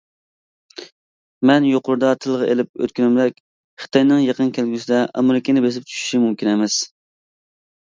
مەن 1.49 1.67
يۇقىرىدا 1.71 2.13
تىلغا 2.25 2.47
ئېلىپ 2.53 2.81
ئۆتكۈنۈمدەك، 2.87 3.37
خىتاينىڭ 3.85 4.25
يېقىن 4.25 4.51
كەلگۈسىدە 4.57 5.05
ئامېرىكىنى 5.13 5.67
بېسىپ 5.69 5.89
چۈشىشى 5.93 6.25
مۇمكىن 6.27 6.53
ئەمەس. 6.57 6.83